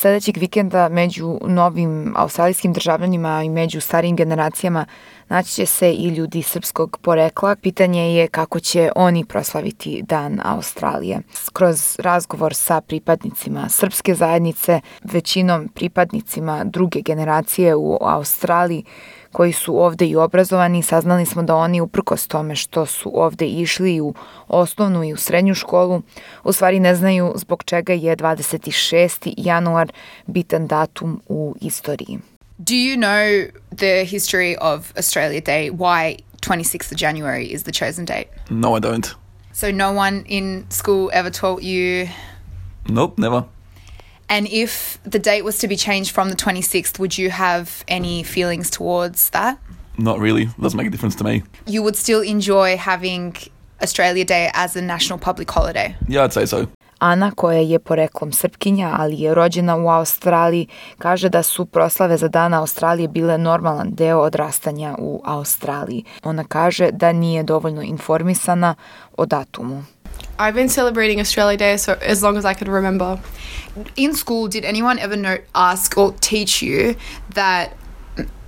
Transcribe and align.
Sledećeg 0.00 0.36
vikenda 0.36 0.88
među 0.88 1.38
novim 1.46 2.14
australijskim 2.16 2.72
državljanima 2.72 3.42
i 3.42 3.48
među 3.48 3.80
starijim 3.80 4.16
generacijama 4.16 4.86
naći 5.28 5.50
će 5.50 5.66
se 5.66 5.92
i 5.92 6.08
ljudi 6.08 6.42
srpskog 6.42 6.98
porekla. 7.02 7.56
Pitanje 7.56 8.14
je 8.14 8.28
kako 8.28 8.60
će 8.60 8.90
oni 8.96 9.24
proslaviti 9.24 10.02
Dan 10.02 10.40
Australije. 10.44 11.20
Kroz 11.52 11.96
razgovor 11.98 12.54
sa 12.54 12.80
pripadnicima 12.80 13.68
srpske 13.68 14.14
zajednice, 14.14 14.80
većinom 15.02 15.68
pripadnicima 15.74 16.64
druge 16.64 17.00
generacije 17.00 17.74
u 17.74 17.98
Australiji, 18.00 18.84
koji 19.32 19.52
su 19.52 19.82
ovde 19.82 20.06
i 20.06 20.16
obrazovani, 20.16 20.82
saznali 20.82 21.26
smo 21.26 21.42
da 21.42 21.56
oni 21.56 21.80
uprkos 21.80 22.26
tome 22.26 22.56
što 22.56 22.86
su 22.86 23.10
ovde 23.14 23.46
išli 23.46 24.00
u 24.00 24.14
osnovnu 24.48 25.04
i 25.04 25.12
u 25.12 25.16
srednju 25.16 25.54
školu, 25.54 26.02
u 26.44 26.52
stvari 26.52 26.80
ne 26.80 26.94
znaju 26.94 27.32
zbog 27.36 27.62
čega 27.64 27.92
je 27.92 28.16
26. 28.16 29.34
januar 29.36 29.92
bitan 30.26 30.66
datum 30.66 31.22
u 31.26 31.54
istoriji. 31.60 32.18
Do 32.58 32.74
you 32.74 32.96
know 32.96 33.50
the 33.76 34.04
history 34.16 34.56
of 34.60 34.92
Australia 34.96 35.40
Day? 35.40 35.70
Why 35.70 36.16
26th 36.40 36.92
of 36.92 36.98
January 36.98 37.44
is 37.44 37.62
the 37.62 37.72
chosen 37.72 38.04
date? 38.04 38.28
No, 38.50 38.76
I 38.76 38.80
don't. 38.80 39.06
So 39.52 39.72
no 39.72 39.92
one 39.92 40.24
in 40.26 40.64
school 40.70 41.10
ever 41.12 41.30
taught 41.30 41.62
you 41.62 42.08
Nope, 42.88 43.18
never. 43.18 43.44
And 44.28 44.46
if 44.48 44.98
the 45.04 45.18
date 45.18 45.42
was 45.42 45.58
to 45.58 45.68
be 45.68 45.76
changed 45.76 46.10
from 46.10 46.28
the 46.28 46.36
26th, 46.36 46.98
would 46.98 47.16
you 47.16 47.30
have 47.30 47.84
any 47.88 48.22
feelings 48.22 48.70
towards 48.70 49.30
that? 49.30 49.58
Not 49.98 50.20
really. 50.20 50.42
It 50.42 50.60
Doesn't 50.60 50.76
make 50.76 50.86
a 50.86 50.90
difference 50.90 51.16
to 51.16 51.24
me. 51.24 51.42
You 51.66 51.82
would 51.82 51.96
still 51.96 52.20
enjoy 52.20 52.76
having 52.76 53.34
Australia 53.82 54.24
Day 54.24 54.50
as 54.54 54.76
a 54.76 54.82
national 54.82 55.18
public 55.18 55.50
holiday? 55.50 55.96
Yeah, 56.08 56.24
I'd 56.24 56.32
say 56.32 56.46
so. 56.46 56.66
Ana, 56.98 57.30
koja 57.30 57.60
je 57.60 57.78
poreklom 57.78 58.32
Srpkinja, 58.32 58.96
ali 58.98 59.20
je 59.20 59.34
rođena 59.34 59.76
u 59.76 59.88
Australiji, 59.88 60.66
kaže 60.98 61.28
da 61.28 61.42
su 61.42 61.66
proslave 61.66 62.16
za 62.16 62.28
dana 62.28 62.60
Australije 62.60 63.08
bile 63.08 63.38
normalan 63.38 63.90
deo 63.90 64.18
odrastanja 64.18 64.96
u 64.98 65.22
Australiji. 65.24 66.04
Ona 66.24 66.44
kaže 66.44 66.90
da 66.90 67.12
nije 67.12 67.42
dovoljno 67.42 67.82
informisana 67.82 68.74
o 69.16 69.26
datumu. 69.26 69.84
I've 70.38 70.54
been 70.54 70.68
celebrating 70.68 71.20
Australia 71.20 71.56
Day 71.56 71.76
so 71.76 71.98
as 72.00 72.22
long 72.22 72.36
as 72.36 72.44
I 72.44 72.54
could 72.54 72.68
remember. 72.68 73.20
In 73.96 74.14
school, 74.14 74.48
did 74.48 74.64
anyone 74.64 74.98
ever 74.98 75.16
know, 75.16 75.38
ask 75.54 75.96
or 75.98 76.12
teach 76.20 76.62
you 76.62 76.96
that 77.30 77.76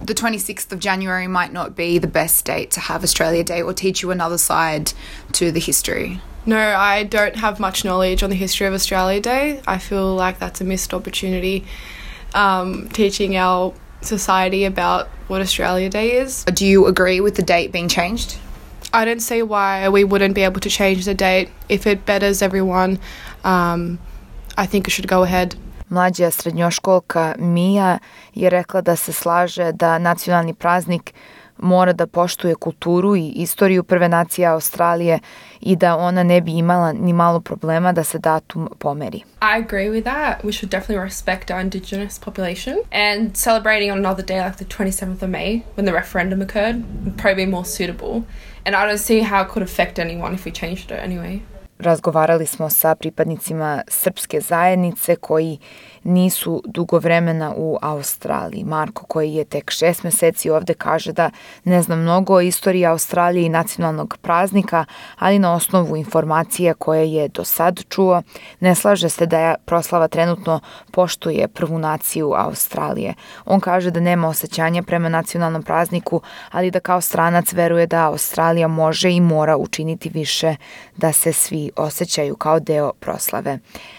the 0.00 0.14
26th 0.14 0.72
of 0.72 0.78
January 0.78 1.26
might 1.26 1.52
not 1.52 1.76
be 1.76 1.98
the 1.98 2.06
best 2.06 2.44
date 2.44 2.70
to 2.72 2.80
have 2.80 3.02
Australia 3.02 3.44
Day 3.44 3.62
or 3.62 3.72
teach 3.72 4.02
you 4.02 4.10
another 4.10 4.38
side 4.38 4.92
to 5.32 5.50
the 5.50 5.60
history? 5.60 6.20
No, 6.46 6.58
I 6.58 7.04
don't 7.04 7.36
have 7.36 7.60
much 7.60 7.84
knowledge 7.84 8.22
on 8.22 8.30
the 8.30 8.36
history 8.36 8.66
of 8.66 8.72
Australia 8.72 9.20
Day. 9.20 9.60
I 9.66 9.78
feel 9.78 10.14
like 10.14 10.38
that's 10.38 10.60
a 10.60 10.64
missed 10.64 10.94
opportunity 10.94 11.64
um, 12.34 12.88
teaching 12.90 13.36
our 13.36 13.74
society 14.00 14.64
about 14.64 15.08
what 15.26 15.40
Australia 15.40 15.90
Day 15.90 16.12
is. 16.12 16.44
Do 16.44 16.66
you 16.66 16.86
agree 16.86 17.20
with 17.20 17.34
the 17.34 17.42
date 17.42 17.72
being 17.72 17.88
changed? 17.88 18.38
I 18.92 19.04
don't 19.04 19.20
see 19.20 19.42
why 19.42 19.88
we 19.88 20.04
wouldn't 20.04 20.34
be 20.34 20.42
able 20.42 20.60
to 20.60 20.68
change 20.68 21.04
the 21.04 21.14
date 21.14 21.48
if 21.68 21.86
it 21.86 22.04
betters 22.06 22.42
everyone. 22.42 22.98
Um, 23.44 23.98
I 24.56 24.66
think 24.66 24.88
it 24.88 24.92
should 24.92 25.08
go 25.08 25.22
ahead. 25.22 25.54
Mlađa 25.90 26.30
srednjoškolka 26.30 27.34
Mija 27.38 27.98
je 28.34 28.50
rekla 28.50 28.80
da 28.80 28.96
se 28.96 29.12
slaže 29.12 29.72
da 29.72 29.98
nacionalni 29.98 30.54
praznik 30.54 31.14
mora 31.62 31.92
da 31.92 32.06
poštuje 32.06 32.54
kulturu 32.54 33.16
i 33.16 33.28
istoriju 33.28 33.82
prve 33.82 34.08
nacije 34.08 34.46
Australije 34.46 35.18
i 35.60 35.76
da 35.76 35.96
ona 35.96 36.22
ne 36.22 36.40
bi 36.40 36.52
imala 36.52 36.92
ni 36.92 37.12
malo 37.12 37.40
problema 37.40 37.92
da 37.92 38.04
se 38.04 38.18
datum 38.18 38.68
pomeri. 38.78 39.18
I 39.18 39.62
agree 39.64 39.90
with 39.90 40.04
that. 40.04 40.44
We 40.44 40.52
should 40.52 40.70
definitely 40.70 41.04
respect 41.04 41.50
our 41.50 41.60
indigenous 41.60 42.18
population 42.18 42.74
and 42.92 43.36
celebrating 43.36 43.92
on 43.92 43.98
another 43.98 44.24
day 44.26 44.44
like 44.44 44.56
the 44.56 44.64
27th 44.64 45.22
of 45.22 45.28
May 45.28 45.62
when 45.76 45.86
the 45.86 45.92
referendum 45.92 46.42
occurred 46.42 46.76
would 47.04 47.16
probably 47.16 47.44
be 47.44 47.50
more 47.50 47.64
suitable. 47.64 48.22
And 48.66 48.76
I 48.76 48.86
don't 48.86 48.98
see 48.98 49.20
how 49.20 49.42
it 49.42 49.48
could 49.48 49.62
affect 49.62 49.98
anyone 49.98 50.34
if 50.34 50.44
we 50.44 50.52
changed 50.52 50.90
it 50.90 51.00
anyway. 51.04 51.42
Razgovarali 51.80 52.46
smo 52.46 52.70
sa 52.70 52.94
pripadnicima 52.94 53.82
srpske 53.88 54.40
zajednice 54.40 55.16
koji 55.16 55.58
nisu 56.02 56.62
dugo 56.66 56.98
vremena 56.98 57.54
u 57.56 57.78
Australiji. 57.82 58.64
Marko 58.64 59.04
koji 59.04 59.34
je 59.34 59.44
tek 59.44 59.70
šest 59.70 60.02
meseci 60.02 60.50
ovde 60.50 60.74
kaže 60.74 61.12
da 61.12 61.30
ne 61.64 61.82
zna 61.82 61.96
mnogo 61.96 62.34
o 62.34 62.40
istoriji 62.40 62.86
Australije 62.86 63.46
i 63.46 63.48
nacionalnog 63.48 64.16
praznika, 64.22 64.84
ali 65.18 65.38
na 65.38 65.54
osnovu 65.54 65.96
informacija 65.96 66.74
koje 66.74 67.12
je 67.12 67.28
do 67.28 67.44
sad 67.44 67.80
čuo, 67.88 68.22
ne 68.60 68.74
slaže 68.74 69.08
se 69.08 69.26
da 69.26 69.38
je 69.38 69.54
proslava 69.64 70.08
trenutno 70.08 70.60
poštuje 70.90 71.48
prvu 71.48 71.78
naciju 71.78 72.32
Australije. 72.36 73.14
On 73.44 73.60
kaže 73.60 73.90
da 73.90 74.00
nema 74.00 74.28
osjećanja 74.28 74.82
prema 74.82 75.08
nacionalnom 75.08 75.62
prazniku, 75.62 76.20
ali 76.50 76.70
da 76.70 76.80
kao 76.80 77.00
stranac 77.00 77.52
veruje 77.52 77.86
da 77.86 78.06
Australija 78.06 78.68
može 78.68 79.10
i 79.10 79.20
mora 79.20 79.56
učiniti 79.56 80.08
više 80.08 80.56
da 80.96 81.12
se 81.12 81.32
svi 81.32 81.69
osjećaju 81.76 82.36
kao 82.36 82.60
deo 82.60 82.92
proslave. 83.00 83.58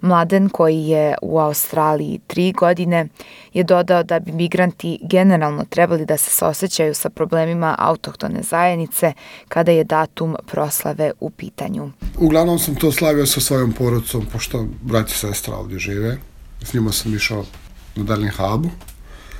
Mladen 0.00 0.48
koji 0.48 0.86
je 0.86 1.14
u 1.22 1.38
Australiji 1.38 2.20
tri 2.26 2.52
godine 2.52 3.08
je 3.52 3.64
dodao 3.64 4.02
da 4.02 4.20
bi 4.20 4.32
migranti 4.32 4.98
generalno 5.02 5.64
trebali 5.64 6.06
da 6.06 6.16
se 6.16 6.30
saosećaju 6.30 6.94
sa 6.94 7.10
problemima 7.10 7.76
autohtone 7.78 8.42
zajednice 8.42 9.12
kada 9.48 9.72
je 9.72 9.84
datum 9.84 10.36
proslave 10.46 11.12
u 11.20 11.30
pitanju. 11.30 11.90
Uglavnom 12.18 12.58
sam 12.58 12.74
to 12.74 12.92
slavio 12.92 13.26
sa 13.26 13.40
svojom 13.40 13.72
porodcom, 13.72 14.26
pošto 14.32 14.66
brat 14.80 15.10
i 15.10 15.14
sestra 15.14 15.56
ovdje 15.56 15.78
žive. 15.78 16.18
S 16.62 16.74
njima 16.74 16.92
sam 16.92 17.14
išao 17.14 17.44
na 17.96 18.04
Darling 18.04 18.32
Hubu. 18.36 18.70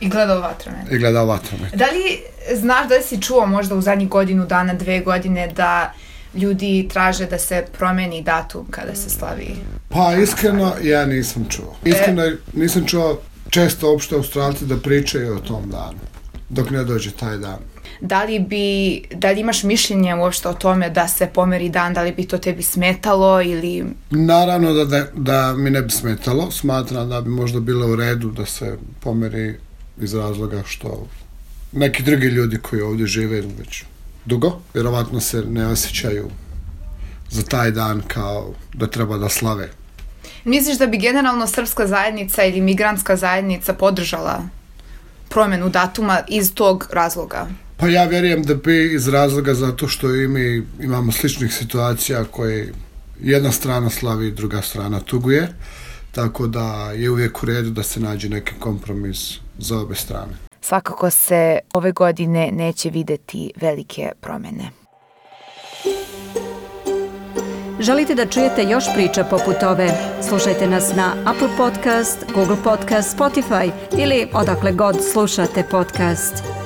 I 0.00 0.08
gledao 0.08 0.40
vatromet. 0.40 0.92
I 0.92 0.98
gledao 0.98 1.26
vatromet. 1.26 1.74
Da 1.74 1.84
li 1.84 2.20
znaš 2.54 2.88
da 2.88 2.94
li 2.96 3.02
si 3.02 3.22
čuo 3.22 3.46
možda 3.46 3.74
u 3.74 3.80
zadnjih 3.80 4.08
godinu 4.08 4.46
dana, 4.46 4.74
dve 4.74 5.00
godine 5.00 5.48
da 5.56 5.92
ljudi 6.34 6.88
traže 6.92 7.26
da 7.26 7.38
se 7.38 7.64
promeni 7.78 8.22
datum 8.22 8.66
kada 8.70 8.94
se 8.94 9.10
slavi? 9.10 9.56
Pa 9.88 10.14
iskreno 10.14 10.72
ja 10.82 11.06
nisam 11.06 11.46
čuo. 11.48 11.76
Iskreno 11.84 12.22
nisam 12.52 12.86
čuo 12.86 13.20
često 13.50 13.90
uopšte 13.90 14.14
Australci 14.14 14.66
da 14.66 14.76
pričaju 14.76 15.36
o 15.36 15.40
tom 15.40 15.70
danu 15.70 15.98
dok 16.48 16.70
ne 16.70 16.84
dođe 16.84 17.10
taj 17.10 17.38
dan. 17.38 17.58
Da 18.00 18.24
li 18.24 18.38
bi, 18.38 19.02
da 19.14 19.30
li 19.30 19.40
imaš 19.40 19.62
mišljenje 19.62 20.14
uopšte 20.14 20.48
o 20.48 20.54
tome 20.54 20.90
da 20.90 21.08
se 21.08 21.26
pomeri 21.26 21.68
dan, 21.68 21.94
da 21.94 22.02
li 22.02 22.12
bi 22.12 22.24
to 22.26 22.38
tebi 22.38 22.62
smetalo 22.62 23.42
ili... 23.42 23.84
Naravno 24.10 24.72
da, 24.72 24.84
da, 24.84 25.06
da 25.14 25.54
mi 25.56 25.70
ne 25.70 25.82
bi 25.82 25.90
smetalo, 25.90 26.50
smatram 26.50 27.08
da 27.08 27.20
bi 27.20 27.30
možda 27.30 27.60
bilo 27.60 27.86
u 27.86 27.96
redu 27.96 28.30
da 28.30 28.46
se 28.46 28.78
pomeri 29.00 29.54
iz 30.00 30.14
razloga 30.14 30.62
što 30.66 31.06
neki 31.72 32.02
drugi 32.02 32.26
ljudi 32.26 32.58
koji 32.58 32.82
ovdje 32.82 33.06
žive 33.06 33.40
već 33.40 33.84
dugo, 34.24 34.60
vjerovatno 34.74 35.20
se 35.20 35.42
ne 35.42 35.66
osjećaju 35.66 36.30
za 37.30 37.42
taj 37.42 37.70
dan 37.70 38.02
kao 38.08 38.54
da 38.74 38.86
treba 38.86 39.18
da 39.18 39.28
slave. 39.28 39.70
Misliš 40.44 40.78
da 40.78 40.86
bi 40.86 40.98
generalno 40.98 41.46
srpska 41.46 41.86
zajednica 41.86 42.44
ili 42.44 42.60
migrantska 42.60 43.16
zajednica 43.16 43.74
podržala 43.74 44.42
promenu 45.28 45.68
datuma 45.68 46.20
iz 46.28 46.54
tog 46.54 46.86
razloga? 46.92 47.46
Pa 47.76 47.88
ja 47.88 48.04
vjerujem 48.04 48.42
da 48.42 48.54
bi 48.54 48.94
iz 48.94 49.08
razloga 49.08 49.54
zato 49.54 49.88
što 49.88 50.14
i 50.14 50.28
mi 50.28 50.66
imamo 50.80 51.12
sličnih 51.12 51.54
situacija 51.54 52.24
koje 52.24 52.72
jedna 53.22 53.52
strana 53.52 53.90
slavi, 53.90 54.30
druga 54.30 54.62
strana 54.62 55.00
tuguje, 55.00 55.48
tako 56.12 56.46
da 56.46 56.92
je 56.92 57.10
uvijek 57.10 57.42
u 57.42 57.46
redu 57.46 57.70
da 57.70 57.82
se 57.82 58.00
nađe 58.00 58.28
neki 58.28 58.52
kompromis 58.58 59.38
za 59.58 59.78
obe 59.78 59.94
strane. 59.94 60.49
Svakako 60.70 61.10
se 61.10 61.58
ove 61.74 61.92
godine 61.92 62.50
neće 62.52 62.90
videti 62.90 63.52
velike 63.56 64.12
promene. 64.20 64.70
Želite 67.80 68.14
da 68.14 68.26
čujete 68.26 68.62
još 68.62 68.84
priča 68.94 69.24
poput 69.24 69.62
ove? 69.62 69.88
Slušajte 70.28 70.66
nas 70.66 70.96
na 70.96 71.12
Apple 71.26 71.48
Podcast, 71.56 72.24
Google 72.34 72.56
Podcast, 72.64 73.18
Spotify 73.18 73.70
ili 73.98 74.28
odakle 74.32 74.72
god 74.72 74.96
slušate 75.12 75.64
podcast. 75.70 76.59